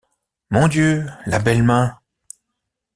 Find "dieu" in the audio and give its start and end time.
0.67-1.05